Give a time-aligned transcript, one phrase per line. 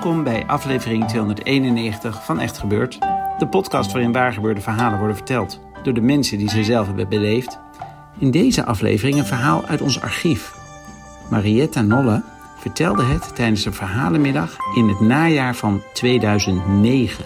[0.00, 2.98] Welkom bij aflevering 291 van Echt Gebeurd.
[3.38, 7.58] De podcast waarin waargebeurde verhalen worden verteld door de mensen die ze zelf hebben beleefd.
[8.18, 10.54] In deze aflevering een verhaal uit ons archief.
[11.30, 12.22] Marietta Nolle
[12.56, 17.24] vertelde het tijdens een verhalenmiddag in het najaar van 2009.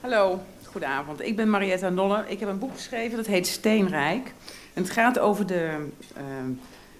[0.00, 1.22] Hallo, goedenavond.
[1.22, 2.24] Ik ben Marietta Nolle.
[2.26, 4.32] Ik heb een boek geschreven dat heet Steenrijk.
[4.74, 6.22] En het gaat over de, eh,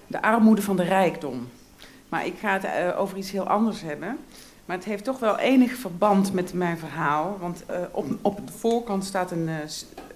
[0.06, 1.48] de armoede van de rijkdom.
[2.08, 4.18] Maar ik ga het eh, over iets heel anders hebben.
[4.64, 7.36] Maar het heeft toch wel enig verband met mijn verhaal.
[7.40, 9.54] Want eh, op, op de voorkant staat een, eh,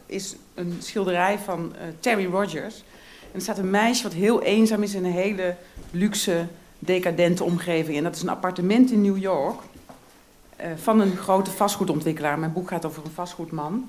[0.06, 2.84] is een schilderij van Terry Rogers.
[3.20, 5.56] En er staat een meisje wat heel eenzaam is in een hele
[5.90, 6.46] luxe,
[6.78, 7.96] decadente omgeving.
[7.96, 9.60] En dat is een appartement in New York
[10.76, 12.38] van een grote vastgoedontwikkelaar.
[12.38, 13.88] Mijn boek gaat over een vastgoedman.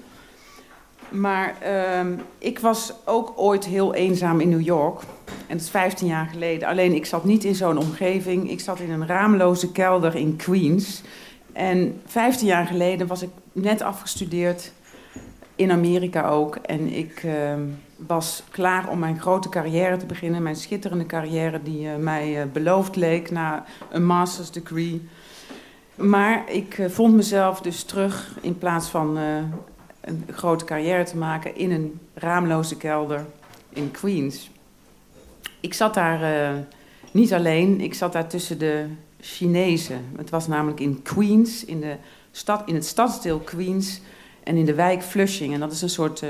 [1.13, 5.01] Maar ehm, ik was ook ooit heel eenzaam in New York.
[5.25, 6.67] En dat is 15 jaar geleden.
[6.67, 8.49] Alleen ik zat niet in zo'n omgeving.
[8.49, 11.01] Ik zat in een raamloze kelder in Queens.
[11.51, 14.71] En 15 jaar geleden was ik net afgestudeerd.
[15.55, 16.55] In Amerika ook.
[16.55, 17.61] En ik ehm,
[17.95, 20.43] was klaar om mijn grote carrière te beginnen.
[20.43, 25.01] Mijn schitterende carrière die eh, mij eh, beloofd leek na een master's degree.
[25.95, 29.23] Maar ik eh, vond mezelf dus terug in plaats van eh,
[30.01, 33.25] een grote carrière te maken in een raamloze kelder
[33.69, 34.51] in Queens.
[35.59, 36.57] Ik zat daar eh,
[37.11, 38.85] niet alleen, ik zat daar tussen de
[39.19, 40.05] Chinezen.
[40.17, 41.95] Het was namelijk in Queens, in, de
[42.31, 44.01] stad, in het stadsdeel Queens
[44.43, 45.53] en in de wijk Flushing.
[45.53, 46.23] En dat is een soort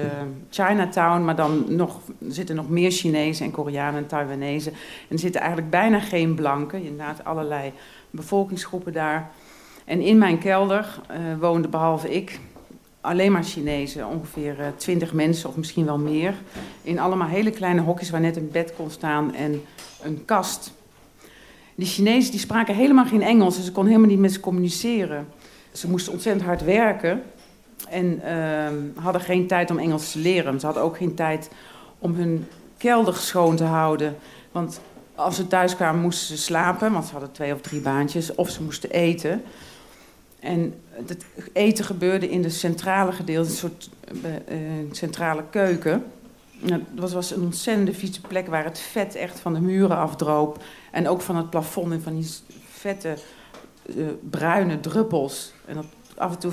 [0.49, 4.69] Chinatown, maar dan nog, zitten nog meer Chinezen en Koreanen en Taiwanese.
[4.69, 4.75] En
[5.09, 7.73] er zitten eigenlijk bijna geen blanken, inderdaad allerlei
[8.09, 9.31] bevolkingsgroepen daar.
[9.85, 12.39] En in mijn kelder eh woonden behalve ik
[13.03, 16.33] alleen maar Chinezen, ongeveer eh, twintig mensen of misschien wel meer.
[16.81, 19.63] In allemaal hele kleine hokjes waar net een bed kon staan en
[20.01, 20.71] een kast.
[21.75, 25.27] Die Chinezen die spraken helemaal geen Engels, dus ik kon helemaal niet met ze communiceren.
[25.71, 27.23] Ze moesten ontzettend hard werken
[27.89, 30.59] en ehm, hadden geen tijd om Engels te leren.
[30.59, 31.49] Ze hadden ook geen tijd
[31.99, 34.15] om hun kelder schoon te houden.
[34.51, 34.79] Want
[35.15, 38.49] als ze thuis kwamen moesten ze slapen, want ze hadden twee of drie baantjes, of
[38.49, 39.43] ze moesten eten.
[40.43, 43.89] En het eten gebeurde in de centrale gedeelte, een soort
[44.45, 44.57] eh,
[44.91, 46.03] centrale keuken.
[46.59, 50.63] Nou, Het was, een ontzettende vieze plek waar het vet echt van de muren afdroop.
[50.91, 52.29] En ook van het plafond en van die
[52.69, 53.15] vette
[53.85, 55.53] eh, bruine druppels.
[55.65, 56.51] En dat, af en toe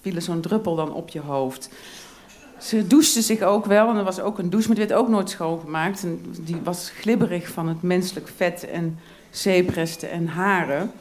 [0.00, 1.70] viel zo'n druppel dan op je hoofd.
[2.58, 5.08] Ze douchte zich ook wel en er was ook een douche, maar die werd ook
[5.08, 6.02] nooit schoongemaakt.
[6.02, 8.98] En die was glibberig van het menselijk vet en
[9.30, 10.92] zeepresten en haren.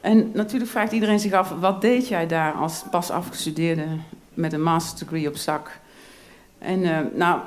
[0.00, 3.86] En natuurlijk vraagt iedereen zich af, wat deed jij daar als pas afgestudeerde
[4.34, 5.80] met een master's degree op zak?
[6.58, 7.40] En eh, nou,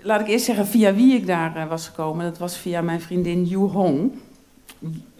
[0.00, 2.24] laat ik eerst zeggen via wie ik daar eh, was gekomen.
[2.24, 4.12] Dat was via mijn vriendin Yu Hong.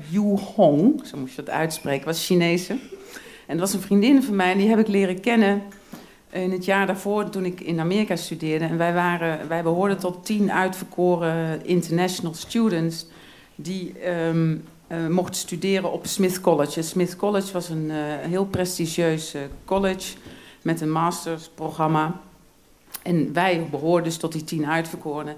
[0.08, 2.72] Yu Hong, zo moest je dat uitspreken, was Chinese.
[3.46, 5.62] En dat was een vriendin van mij, die heb ik leren kennen
[6.30, 8.64] in het jaar daarvoor toen ik in Amerika studeerde.
[8.64, 13.06] En wij, waren, wij behoorden tot tien uitverkoren international students
[13.54, 14.56] die ehm,
[14.92, 16.82] eh, mochten studeren op Smith College.
[16.82, 20.16] Smith College was een eh, heel prestigieus eh, college
[20.62, 22.20] met een mastersprogramma.
[23.02, 25.36] En wij behoorden dus tot die tien uitverkorenen.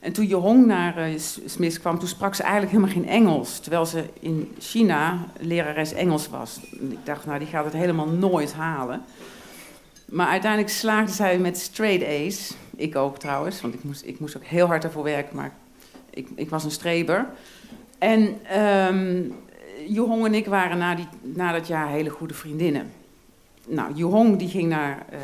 [0.00, 1.08] En toen Johong naar
[1.44, 3.58] Smith kwam, toen sprak ze eigenlijk helemaal geen Engels.
[3.58, 6.60] Terwijl ze in China lerares Engels was.
[6.70, 9.02] Ik dacht, nou, die gaat het helemaal nooit halen.
[10.04, 12.54] Maar uiteindelijk slaagde zij met straight A's.
[12.76, 15.52] Ik ook trouwens, want ik moest, ik moest ook heel hard ervoor werken, maar
[16.10, 17.26] ik, ik was een streber.
[18.00, 19.22] En ehm
[19.88, 21.06] Johong en ik waren na, die,
[21.52, 22.92] dat jaar hele goede vriendinnen.
[23.66, 25.18] Nou, Johong die ging naar, eh,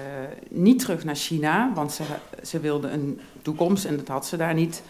[0.48, 2.02] niet terug naar China, want ze,
[2.42, 4.82] ze wilde een toekomst en dat had ze daar niet.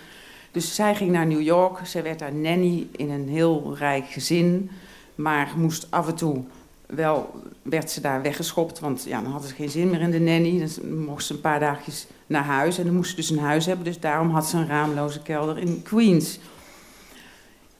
[0.50, 1.87] Dus zij ging naar New York.
[1.87, 4.71] Zij werd daar nanny in een heel rijk gezin,
[5.15, 6.44] maar moest af en toe
[6.87, 10.21] wel werd ze daar weggeschopt, want ja, dan hadden ze geen zin meer in de
[10.21, 10.59] nanny.
[10.59, 13.67] Dan mocht ze een paar dagjes naar huis en dan moest ze dus een huis
[13.67, 13.85] hebben.
[13.85, 16.38] Dus daarom had ze een raamloze kelder in Queens.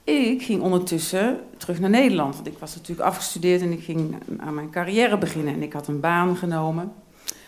[0.07, 4.55] Ik ging ondertussen terug naar Nederland, want ik was natuurlijk afgestudeerd en ik ging aan
[4.55, 5.55] mijn carrière beginnen.
[5.55, 6.93] En ik had een baan genomen.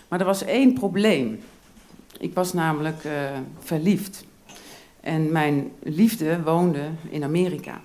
[0.08, 1.40] Maar er was één probleem.
[2.18, 3.12] Ik was namelijk uh,
[3.58, 4.24] verliefd.
[5.00, 7.80] En mijn liefde woonde in Amerika.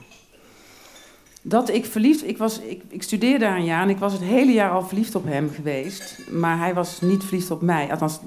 [1.41, 4.21] Dat ik verliefd, ik, was, ik, ik studeerde daar een jaar en ik was het
[4.21, 6.17] hele jaar al verliefd op hem geweest.
[6.31, 8.19] Maar hij was niet verliefd op mij, althans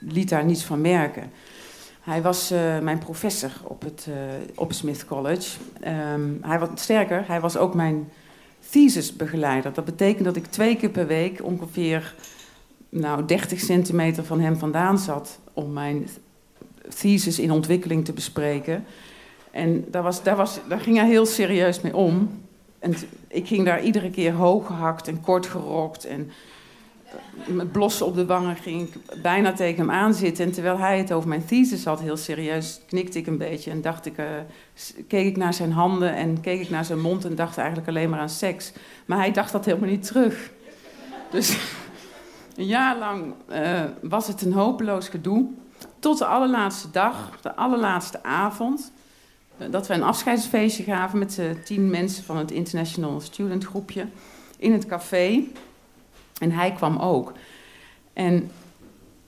[0.00, 1.30] liet daar niets van merken.
[2.02, 4.14] Hij was uh, mijn professor op het uh,
[4.54, 5.58] op Smith College.
[5.86, 8.10] Um, hij was, sterker, hij was ook mijn
[8.70, 9.72] thesisbegeleider.
[9.72, 12.14] Dat betekent dat ik twee keer per week ongeveer
[12.88, 16.08] nou, 30 centimeter van hem vandaan zat om mijn
[16.98, 18.84] thesis in ontwikkeling te bespreken.
[19.50, 22.40] En daar, was, daar, was, daar ging hij heel serieus mee om.
[22.78, 22.94] En
[23.28, 26.04] ik ging daar iedere keer hoog gehakt en kort gerokt.
[26.04, 26.30] En
[27.46, 30.44] met blossen op de wangen ging ik bijna tegen hem aanzitten.
[30.44, 33.70] En terwijl hij het over mijn thesis had, heel serieus, knikte ik een beetje.
[33.70, 34.26] En dacht ik, uh,
[35.08, 38.10] keek ik naar zijn handen en keek ik naar zijn mond en dacht eigenlijk alleen
[38.10, 38.72] maar aan seks.
[39.06, 40.50] Maar hij dacht dat helemaal niet terug.
[41.30, 41.56] Dus
[42.56, 45.46] een jaar lang uh, was het een hopeloos gedoe.
[45.98, 48.92] Tot de allerlaatste dag, de allerlaatste avond,
[49.58, 54.06] uh, dat we een afscheidsfeestje gaven met tien mensen van het International Student groepje
[54.56, 55.44] in het café.
[56.42, 57.32] En hij kwam ook.
[58.12, 58.50] En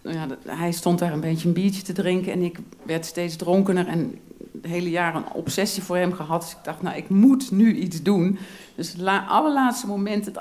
[0.03, 3.37] nou ja, hij stond daar een beetje een biertje te drinken en ik werd steeds
[3.37, 4.19] dronkener en
[4.53, 6.41] het hele jaar een obsessie voor hem gehad.
[6.41, 8.39] Dus ik dacht, nou, ik moet nu iets doen.
[8.75, 10.39] Dus het allerlaatste moment, het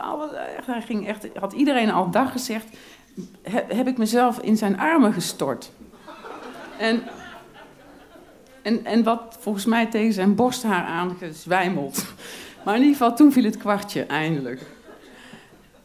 [0.65, 2.65] hij ging echt, had iedereen al dag gezegd,
[3.67, 5.71] heb ik mezelf in zijn armen gestort.
[6.77, 7.01] En,
[8.61, 12.05] en, en wat volgens mij tegen zijn borsthaar aangezwijmeld.
[12.65, 14.61] Maar in ieder geval, toen viel het kwartje eindelijk.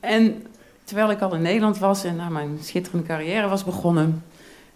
[0.00, 0.46] En
[0.88, 4.24] terwijl ik al in Nederland was en naar mijn schitterende carrière was begonnen,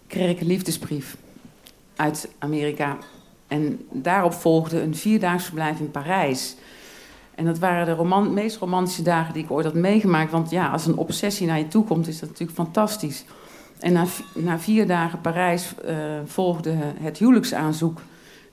[0.07, 1.17] kreeg ik een liefdesbrief
[1.95, 2.97] uit Amerika.
[3.47, 6.55] En daarop volgde een vierdaags verblijf in Parijs.
[7.35, 10.31] En dat waren de meest romantische dagen die ik ooit had meegemaakt.
[10.31, 13.25] Want ja, als een obsessie naar je toe komt, is dat natuurlijk fantastisch.
[13.79, 15.95] En na, na vier dagen Parijs uh,
[16.25, 18.01] volgde het huwelijksaanzoek.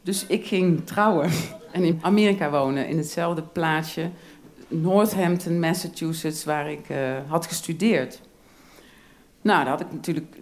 [0.03, 1.31] Dus ik ging trouwen
[1.73, 4.11] en in Amerika wonen, in hetzelfde plaatsje
[4.71, 8.21] Northampton, Massachusetts, waar ik uh, had gestudeerd.
[9.43, 10.37] Nou, daar had ik natuurlijk,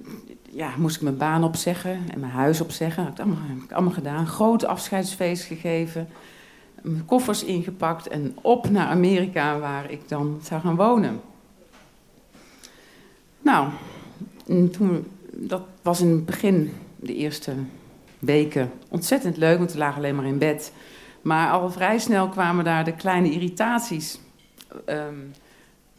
[0.50, 3.04] ja, moest ik mijn baan opzeggen en mijn huis opzeggen.
[3.04, 4.26] Dat ik allemaal, heb ik allemaal gedaan.
[4.26, 6.08] Groot afscheidsfeest gegeven,
[6.82, 11.20] mijn koffers ingepakt en op naar Amerika, waar ik dan zou gaan wonen.
[13.40, 13.68] Nou,
[14.72, 17.52] toen, dat was in het begin, de eerste
[18.18, 20.72] weken, ontzettend leuk, want we lagen alleen maar in bed.
[21.28, 24.20] Maar al vrij snel kwamen daar de kleine irritaties.
[24.86, 25.32] Um,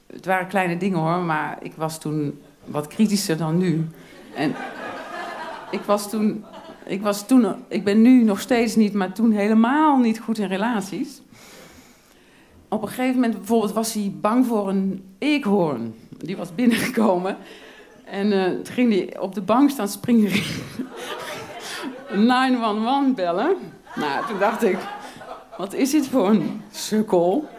[0.07, 3.87] het waren kleine dingen hoor, maar ik was toen wat kritischer dan nu.
[4.35, 4.55] En
[5.71, 6.45] ik was toen,
[6.85, 10.47] ik was toen, ik ben nu nog steeds niet, maar toen helemaal niet goed in
[10.47, 11.21] relaties.
[12.67, 15.93] Op een gegeven moment bijvoorbeeld was hij bang voor een eekhoorn.
[16.17, 17.37] Die was binnengekomen.
[18.05, 20.31] En uh, toen ging hij op de bank staan springen.
[22.15, 23.55] 911 bellen.
[23.95, 24.77] Nou, toen dacht ik,
[25.59, 27.49] wat is dit voor een sukkel?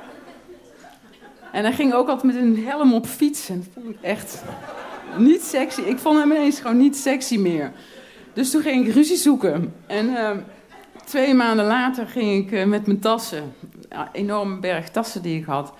[1.52, 3.56] En hij ging ook altijd met een helm op fietsen.
[3.56, 4.42] Dat vond ik echt
[5.16, 5.80] niet sexy.
[5.80, 7.72] Ik vond hem ineens gewoon niet sexy meer.
[8.32, 9.74] Dus toen ging ik ruzie zoeken.
[9.86, 10.30] En uh,
[11.04, 13.54] twee maanden later ging ik uh, met mijn tassen,
[13.88, 15.72] een enorme berg tassen die ik had,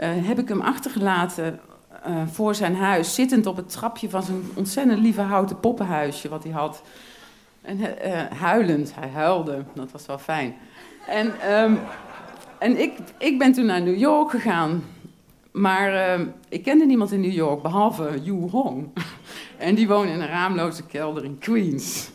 [0.00, 1.60] uh, heb ik hem achtergelaten
[2.30, 6.52] voor zijn huis, zittend op het trapje van zijn ontzettend lieve houten poppenhuisje wat hij
[6.52, 6.82] had.
[7.62, 7.78] En
[8.36, 10.54] huilend, hij huilde, dat was wel fijn.
[11.10, 11.78] En, um,
[12.58, 14.84] en ik, ik ben toen naar New York gegaan.
[15.52, 18.88] Maar uh, ik kende niemand in New York, behalve Yu Hong.
[19.58, 22.10] en die woonde in een raamloze kelder in Queens.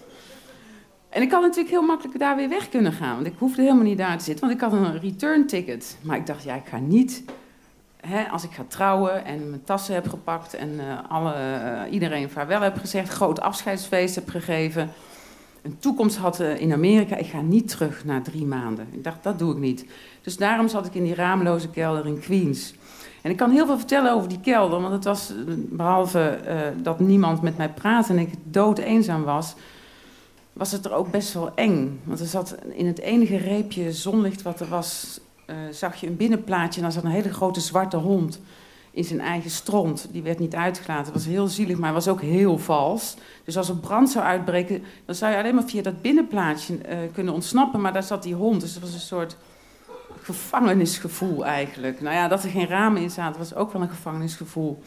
[1.09, 3.15] En ik had natuurlijk heel makkelijk daar weer weg kunnen gaan.
[3.15, 5.97] Want ik hoefde helemaal niet daar te zitten, want ik had een return ticket.
[6.01, 7.23] Maar ik dacht, ja, ik ga niet...
[8.01, 10.53] Hè, als ik ga trouwen en mijn tassen heb gepakt...
[10.53, 14.89] en uh, alle, uh, iedereen vaarwel heb gezegd, groot afscheidsfeest heb gegeven
[15.65, 17.15] een toekomst had eh, in Amerika.
[17.15, 18.87] Ik ga niet terug na drie maanden.
[18.91, 19.85] Ik dacht, dat doe ik niet.
[20.21, 22.73] Dus daarom zat ik in die raamloze kelder in Queens.
[23.21, 26.83] En ik kan heel veel vertellen over die kelder, want het was, eh, behalve uh,
[26.83, 29.55] dat niemand met mij praatte en ik dood eenzaam was,
[30.53, 31.99] was het er ook best wel eng.
[32.03, 35.19] Want er zat in het enige reepje zonlicht wat er was,
[35.71, 38.39] zag je een binnenplaatje en daar zat een hele grote zwarte hond
[38.95, 40.07] in zijn eigen stront.
[40.11, 41.05] Die werd niet uitgelaten.
[41.05, 43.15] Het was heel zielig, maar was ook heel vals.
[43.43, 46.97] Dus als er brand zou uitbreken, dan zou je alleen maar via dat binnenplaatsje uh,
[47.13, 47.81] kunnen ontsnappen.
[47.81, 48.61] Maar daar zat die hond.
[48.61, 49.37] Dus het was een soort
[50.21, 52.01] gevangenisgevoel eigenlijk.
[52.01, 54.81] Nou ja, dat er geen ramen in zaten, was ook wel een gevangenisgevoel.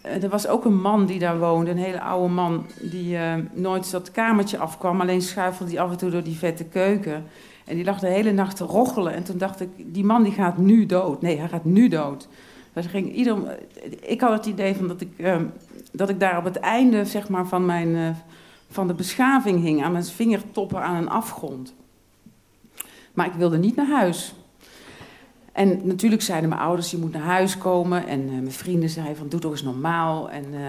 [0.00, 3.34] Eh, er was ook een man die daar woonde, een hele oude man, die uh,
[3.52, 5.00] nooit dat kamertje afkwam.
[5.00, 7.24] Alleen schuifelde hij af en toe door die vette keuken.
[7.64, 9.14] En die lag de hele nacht te rochelen.
[9.14, 11.22] En toen dacht ik, die man die gaat nu dood.
[11.22, 12.28] Nee, hij gaat nu dood.
[12.72, 13.28] Dus ging
[14.00, 15.36] ik had het idee van dat ik, uh,
[15.92, 18.16] dat ik daar op het einde zeg maar, van, mijn,
[18.70, 19.82] van de beschaving hing.
[19.82, 21.74] Aan mijn vingertoppen aan een afgrond.
[23.12, 24.34] Maar ik wilde niet naar huis.
[25.52, 28.06] En natuurlijk zeiden mijn ouders, je moet naar huis komen.
[28.06, 30.30] En uh, mijn vrienden zeiden van, doe toch eens normaal.
[30.30, 30.60] En uh,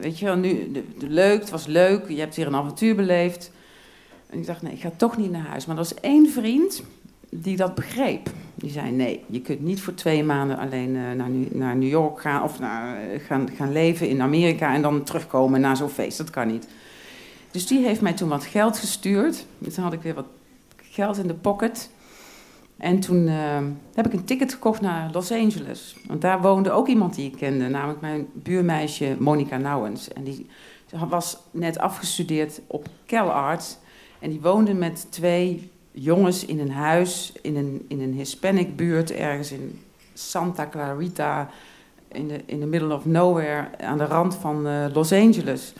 [0.00, 2.08] weet je wel, nu, de, leuk, het was leuk.
[2.08, 3.50] Je hebt hier een avontuur beleefd.
[4.30, 5.66] En ik dacht, nee, ik ga toch niet naar huis.
[5.66, 6.82] Maar er was één vriend
[7.28, 8.30] die dat begreep.
[8.62, 12.20] Die zei, nee, je kunt niet voor twee maanden alleen uh, naar, naar, New York
[12.20, 12.42] gaan...
[12.42, 16.18] of naar, gaan, gaan leven in Amerika en dan terugkomen naar zo'n feest.
[16.18, 16.68] Dat kan niet.
[17.50, 19.46] Dus die heeft mij toen wat geld gestuurd.
[19.58, 20.28] Dus dan had ik weer wat
[20.76, 21.90] geld in de pocket...
[22.82, 23.58] En toen uh,
[23.94, 25.96] heb ik een ticket gekocht naar Los Angeles.
[26.06, 30.08] Want daar woonde ook iemand die ik kende, namelijk mijn buurmeisje Monica Nouwens.
[30.08, 30.46] En die
[31.08, 33.76] was net afgestudeerd op CalArts.
[34.18, 39.10] En die woonde met twee jongens in een huis in een, in een Hispanic buurt
[39.10, 39.80] ergens in
[40.14, 41.48] Santa Clarita,
[42.08, 45.72] in de, in the middle of nowhere, aan de rand van uh, Los Angeles.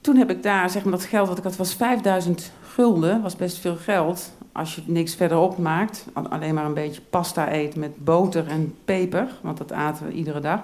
[0.00, 3.36] Toen heb ik daar, zeg maar, dat geld wat ik had, was 5000 gulden, was
[3.36, 8.04] best veel geld als je niks verderop maakt, alleen maar een beetje pasta eet met
[8.04, 10.60] boter en peper, want dat aten we iedere dag.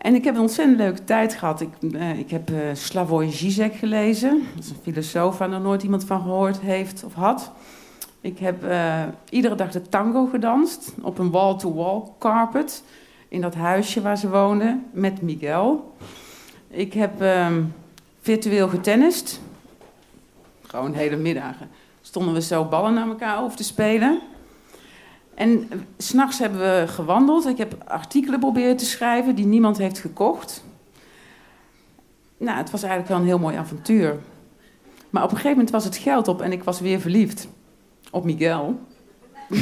[0.00, 1.60] En ik heb een ontzettend leuke tijd gehad.
[1.60, 4.42] Ik, uh, ik heb uh, Slavoj Zizek gelezen.
[4.54, 7.50] Dat is een filosoof waar nog nooit iemand van gehoord heeft of had.
[8.20, 12.82] Ik heb uh, iedere dag de tango gedanst op een wall-to-wall -wall carpet
[13.28, 15.94] in dat huisje waar ze woonden met Miguel.
[16.68, 17.62] Ik heb ehm,
[18.20, 19.40] virtueel getennist.
[20.62, 21.68] Gewoon hele middagen
[22.00, 24.20] stonden we zo ballen naar elkaar over te spelen.
[25.40, 27.46] En eh, s'nachts hebben we gewandeld.
[27.46, 30.64] Ik heb artikelen proberen te schrijven die niemand heeft gekocht.
[32.36, 34.18] Nou, het was eigenlijk wel een heel mooi avontuur.
[35.10, 37.48] Maar op een gegeven moment was het geld op en ik was weer verliefd
[38.10, 38.80] op Miguel.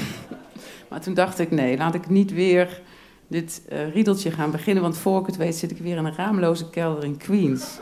[0.90, 2.80] maar toen dacht ik, nee, laat ik niet weer
[3.26, 4.82] dit uh, riedeltje gaan beginnen.
[4.82, 7.78] Want voor ik het weet zit ik weer in een raamloze kelder in Queens.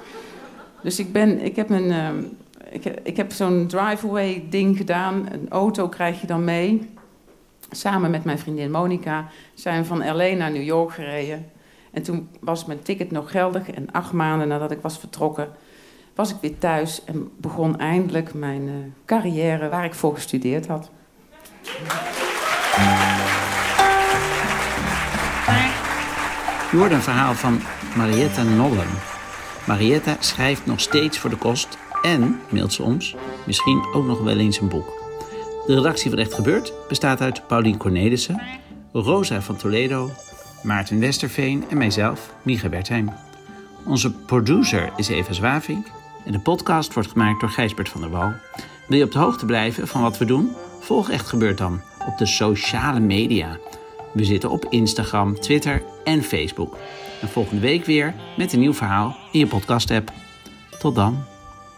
[0.83, 2.09] Dus ik, ben, ik heb mijn, uh,
[2.71, 5.29] ik, ik heb zo'n driveway ding gedaan.
[5.33, 6.95] Een auto krijg je dan mee.
[7.71, 11.51] Samen met mijn vriendin Monica zijn we van LA naar New York gereden.
[11.93, 13.71] En toen was mijn ticket nog geldig.
[13.71, 15.49] En acht maanden nadat ik was vertrokken,
[16.15, 17.05] was ik weer thuis.
[17.05, 20.91] En begon eindelijk mijn uh, carrière waar ik voor gestudeerd had.
[26.71, 27.61] Je hoort een verhaal van
[27.97, 28.89] Marietta Nollen.
[29.67, 34.39] Marietta schrijft nog steeds voor de kost en, mailt ze ons, misschien ook nog wel
[34.39, 35.06] eens een boek.
[35.67, 38.43] De redactie van Echt Gebeurd bestaat uit Paulien Cornelissen,
[38.93, 40.11] Rosa van Toledo,
[40.63, 43.13] Maarten Westerveen en mijzelf, Micha Bertheim.
[43.85, 45.87] Onze producer is Eva Zwavink
[46.25, 48.33] en de podcast wordt gemaakt door Gijsbert van der Wal.
[48.89, 50.53] Wil je op de hoogte blijven van wat we doen?
[50.81, 53.59] Volg Echt Gebeurd dan op de sociale media.
[54.13, 56.77] We zitten op Instagram, Twitter en Facebook.
[57.21, 60.13] En volgende week weer met een nieuw verhaal in je podcast-app.
[60.79, 61.25] Tot dan.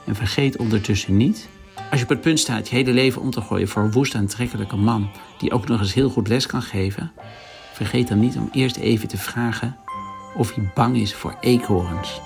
[0.06, 1.48] En vergeet ondertussen niet,
[1.90, 4.14] als je op het punt staat je hele leven om te gooien voor een woest
[4.14, 7.12] aantrekkelijke man die ook nog eens heel goed les kan geven,
[7.72, 9.76] vergeet dan niet om eerst even te vragen
[10.36, 12.20] of hij bang is voor eekhoorns.